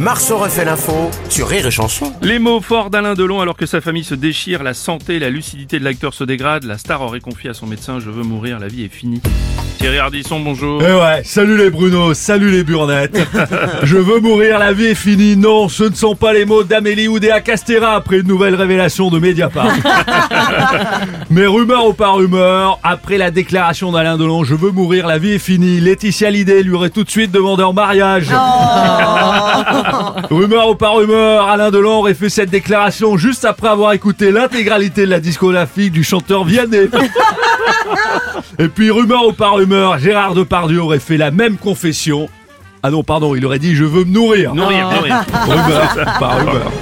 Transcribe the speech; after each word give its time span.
Marceau 0.00 0.38
refait 0.38 0.64
l'info 0.64 1.10
sur 1.28 1.48
Rire 1.48 1.66
et 1.66 1.70
Chanson. 1.70 2.12
Les 2.22 2.38
mots 2.38 2.60
forts 2.60 2.90
d'Alain 2.90 3.14
Delon 3.14 3.40
alors 3.40 3.56
que 3.56 3.66
sa 3.66 3.80
famille 3.80 4.04
se 4.04 4.14
déchire, 4.14 4.62
la 4.62 4.74
santé, 4.74 5.18
la 5.18 5.28
lucidité 5.28 5.78
de 5.78 5.84
l'acteur 5.84 6.14
se 6.14 6.24
dégrade, 6.24 6.64
la 6.64 6.78
star 6.78 7.02
aurait 7.02 7.20
confié 7.20 7.50
à 7.50 7.54
son 7.54 7.66
médecin 7.66 7.98
Je 7.98 8.10
veux 8.10 8.22
mourir, 8.22 8.58
la 8.60 8.68
vie 8.68 8.84
est 8.84 8.94
finie. 8.94 9.20
Thierry 9.78 9.98
Ardisson, 9.98 10.40
bonjour. 10.40 10.82
Eh 10.82 10.92
ouais, 10.92 11.22
salut 11.24 11.56
les 11.56 11.70
Bruno, 11.70 12.12
salut 12.12 12.50
les 12.50 12.64
Burnettes. 12.64 13.16
Je 13.84 13.96
veux 13.96 14.18
mourir, 14.18 14.58
la 14.58 14.72
vie 14.72 14.86
est 14.86 14.94
finie. 14.96 15.36
Non, 15.36 15.68
ce 15.68 15.84
ne 15.84 15.94
sont 15.94 16.16
pas 16.16 16.32
les 16.32 16.44
mots 16.44 16.64
d'Amélie 16.64 17.06
Oudéa 17.06 17.40
Castera 17.40 17.94
après 17.94 18.18
une 18.18 18.26
nouvelle 18.26 18.56
révélation 18.56 19.08
de 19.08 19.20
Mediapart. 19.20 19.70
Mais 21.30 21.46
rumeur 21.46 21.86
ou 21.86 21.92
pas 21.92 22.10
rumeur, 22.10 22.80
après 22.82 23.18
la 23.18 23.30
déclaration 23.30 23.92
d'Alain 23.92 24.16
Delon, 24.16 24.42
je 24.42 24.56
veux 24.56 24.72
mourir, 24.72 25.06
la 25.06 25.18
vie 25.18 25.34
est 25.34 25.38
finie. 25.38 25.80
Laetitia 25.80 26.30
Lidé 26.30 26.64
lui 26.64 26.74
aurait 26.74 26.90
tout 26.90 27.04
de 27.04 27.10
suite 27.10 27.30
demandé 27.30 27.62
en 27.62 27.72
mariage. 27.72 28.26
rumeur 30.30 30.70
ou 30.70 30.74
pas 30.74 30.90
rumeur, 30.90 31.46
Alain 31.46 31.70
Delon 31.70 31.98
aurait 31.98 32.14
fait 32.14 32.28
cette 32.28 32.50
déclaration 32.50 33.16
juste 33.16 33.44
après 33.44 33.68
avoir 33.68 33.92
écouté 33.92 34.30
l'intégralité 34.30 35.06
de 35.06 35.10
la 35.10 35.20
discographie 35.20 35.90
du 35.90 36.04
chanteur 36.04 36.44
Vianney. 36.44 36.88
Et 38.58 38.68
puis, 38.68 38.90
rumeur 38.90 39.26
ou 39.26 39.32
pas 39.32 39.50
rumeur, 39.50 39.98
Gérard 39.98 40.34
Depardieu 40.34 40.82
aurait 40.82 40.98
fait 40.98 41.16
la 41.16 41.30
même 41.30 41.56
confession. 41.56 42.28
Ah 42.82 42.90
non, 42.90 43.02
pardon, 43.02 43.34
il 43.34 43.44
aurait 43.44 43.58
dit 43.58 43.74
je 43.74 43.84
veux 43.84 44.04
me 44.04 44.10
nourrir. 44.12 44.54
Nourrir, 44.54 44.90
nourrir. 44.90 45.24
Rumeur, 45.46 45.94
pas 46.20 46.28
rumeur. 46.28 46.72